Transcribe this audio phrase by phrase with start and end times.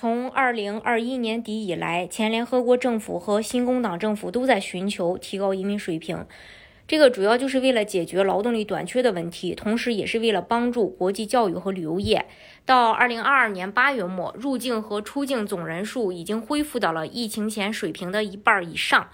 [0.00, 6.24] 从二零二一年底以来，前联合国政府和新工党政府都在寻求提高移民水平，
[6.86, 12.26] 这个主要就是为了解决劳动力短缺的问题，同时也是为了帮助国际教育和旅游业。
[12.64, 19.08] 到二零二二年八月末，入境和出境总人数已经恢复到了疫情前水平的一半以上。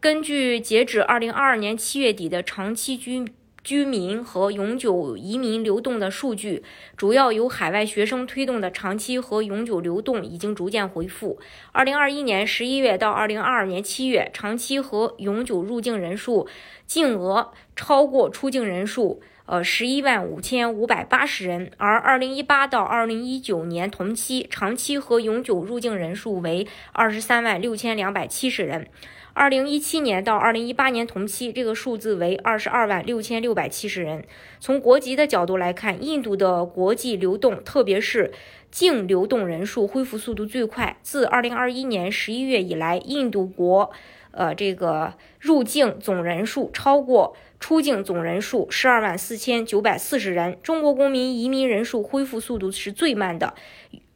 [0.00, 3.24] 根据截止二零二二年七月底的长期居
[3.64, 6.64] 居民和永久移民流动的数据，
[6.96, 11.38] 主要由海外学生推动的长期和永久流动已经逐渐恢复。
[11.70, 16.48] 二零二一年十一月到二零二二年七月，长期和永久入境人数
[16.86, 21.70] 净额超过出境人数，呃，十一万五千五百八十人。
[21.76, 28.88] 而二零一八到二零一九年同期，长期和永久入境人数为二十三万六千两百七十人。
[29.34, 34.24] 二零一七年到二零一八年同期，这个数字为二十二万六千六百七十人。
[34.60, 38.30] 从国籍的角度来看，印度的国际流动，特别是
[38.70, 40.98] 净流动人数恢复速度最快。
[41.02, 43.90] 自二零二一年十一月以来，印度国，
[44.32, 50.58] 呃，这个入境总人数超过出境总人数十二万四千九百四十人。
[50.62, 53.54] 中国公民移民人数恢复速度是最慢的。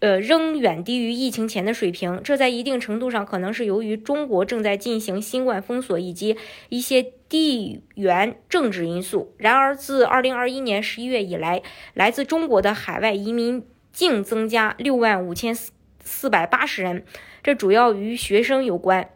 [0.00, 6.36] 呃，仍远低于疫情前的水平，这在一定程度上可能是由于中国正在进行新冠封锁以及
[6.70, 9.32] 一些地缘政治因素。
[9.36, 11.62] 然而，自2021年11月以来，
[11.94, 17.04] 来自中国的海外移民净增加6万5480人，
[17.44, 19.08] 这主要与学生有关。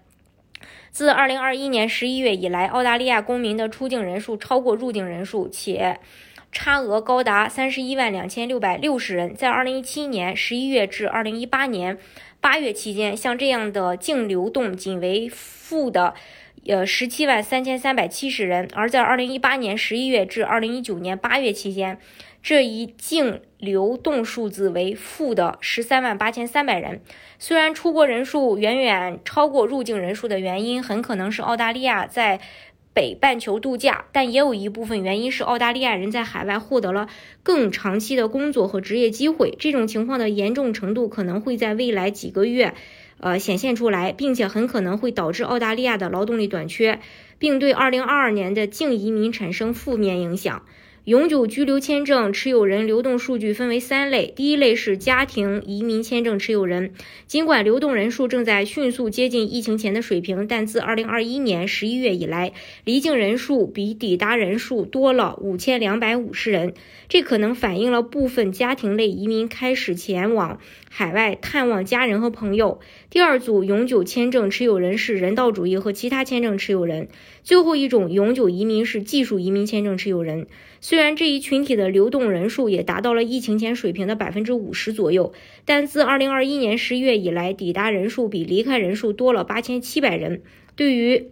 [0.97, 6.01] 自2021年11月以来，澳大利亚公民的出境人数超过入境人数，且。
[6.51, 11.99] 差额高达三十一万两千六百六十人，在二零一七年十一月至二零一八年
[12.41, 16.15] 八月期间，像这样的净流动仅为负的，
[16.69, 21.99] 呃十七万三千三百七十人；而在二零一八年十一月至二零一九年八月期间，
[22.43, 27.01] 这一净流动数字为负的十三万八千三百人。
[27.39, 32.41] 虽然出国人数远远超过入境人数的原因，很可能是澳大利亚在。
[32.97, 37.11] 北半球度假，但也有一部分原因是澳大利亚人在海外获得了
[37.43, 39.55] 更长期的工作和职业机会。
[39.59, 42.73] 这种情况的严重程度可能会在未来几个月，
[43.19, 47.01] 呃显现出来，并且很可能会导致澳大利亚的劳动力短缺，
[47.39, 50.63] 并对2022年的净移民产生负面影响。
[51.07, 56.95] 永久居留签证持有人流动数据分为三类，第一类是家庭移民签证持有人。
[57.29, 66.75] 尽管流动人数正在迅速接近疫情前的水平，但自2021年11月以来，离境人数比抵达人数多了5250人。
[67.09, 70.59] 这可能反映了部分家庭类移民开始前往
[70.91, 72.81] 海外探望家人和朋友。
[73.11, 77.07] 第二组永久签证持有人是人道主义和其他签证持有人。
[77.45, 80.49] 最后一种永久移民是技术移民签证持有人。
[80.89, 85.33] 虽然这一群体的流动人数也达到了疫情前水平的百分之五十左右，
[85.65, 90.43] 但自二零二一年十一月以来，抵达人数比离开人数多了八千七百人。
[90.77, 91.31] 对于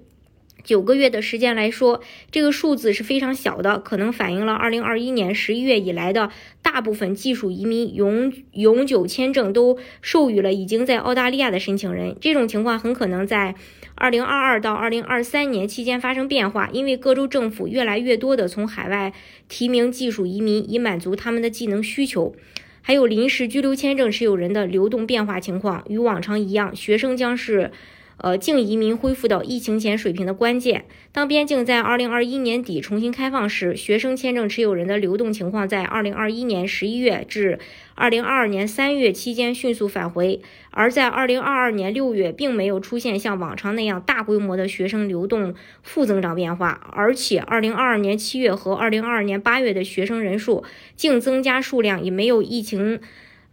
[0.64, 2.00] 九个月的时间来说，
[2.32, 6.30] 这个数字是非常小的，可能反映了二零二一年十一月以来的
[6.74, 12.16] 大部分技术移民永永久签证都授予了已经在澳大利亚的申请人。
[12.20, 13.54] 这种情况很可能在。
[13.94, 19.12] 二零二二到二零二三年期间发生变化，因为各州政府越来越多的从海外
[19.48, 22.34] 提名技术移民，以满足他们的技能需求。
[22.82, 27.70] 还有临时居留签证持有人的流动变化情况，与往常一样，学生将是。
[28.16, 30.84] 呃，净移民恢复到疫情前水平的关键。
[31.12, 37.58] 当边境在二零二一年底重新开放时，学生签证持有人的流动情况在二零二一年十一月至
[37.94, 50.64] 二零二二年三月期间迅速返回，而在二零二二年六月，并没有出现像往常那样大规模的学生流动负增长变化，而且二零二二年七月和二零二二年八月的学生人数
[50.96, 53.00] 净增加数量也没有疫情。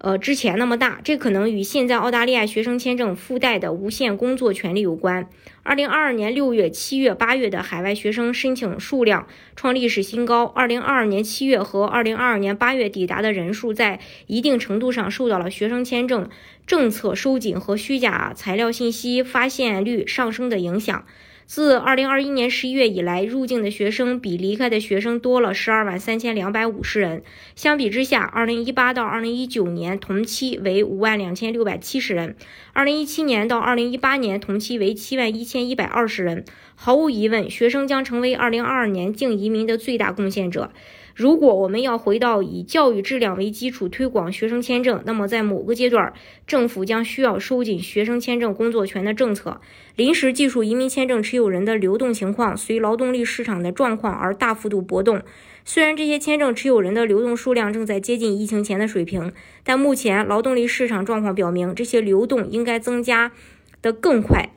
[0.03, 5.29] 呃，之前那么大，这可能与现在澳大利亚学生签证附带的无限工作权利有关。
[5.61, 10.43] 二零二二年六月、七月、八月的海外学生申请数量创历史新高。
[10.43, 16.27] 二零二二年七月和二零二二年八月抵达的人数，在一定程度上受到了学生签证
[16.65, 21.05] 政策收紧和虚假材料信息发现率上升的影响。
[21.53, 27.23] 自二零二一年十一月以来，入境的学生比离开的学生多了十二万三千两百五十人。
[27.57, 32.37] 相比之下，二零一八到二零一九年同期为五万两千六百七十人，
[32.71, 36.45] 二零一七年到二零一八年同期为七万一千一百二十人。
[36.75, 40.71] 毫无疑问，学生将成为二零二二年净移民的最大贡献者。
[41.13, 46.13] 如果我们要回到以教育质量为基础推广学生签证，那么在某个阶段，
[46.47, 49.59] 政府将需要收紧学生签证工作权的政策。
[49.97, 55.21] 临时技术移民签证持有有人的流动情况随劳动力市场的状况而大幅度波动。
[55.65, 59.33] 虽然这些签证持有人的流动数量正在接近疫情前的水平，
[59.63, 63.31] 但目前劳动力市场状况表明，这些流动应该增加
[63.81, 64.49] 的更快。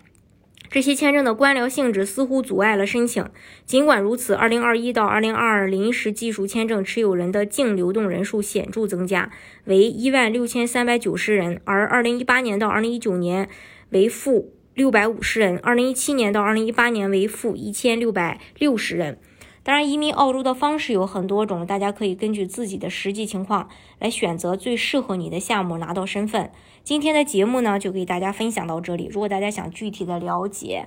[0.70, 3.24] 这些签证的官僚性质似乎阻碍了申请。
[3.64, 9.30] 尽管如此，2021到2022临时技术签证持有人的净流动人数显著增加，
[9.66, 13.48] 为16,390人，而2018年到2019年
[13.90, 19.18] 为负六百五十人二零一七年到二零一八年为负一千六百六十人。
[19.62, 23.68] 当然，移民澳洲的方式有很多种，大家可以根据自己的实际情况
[24.00, 26.50] 来选择最适合你的项目，拿到身份。
[26.82, 29.08] 今天的节目呢，就给大家分享到这里。
[29.10, 30.86] 如果大家想具体的了解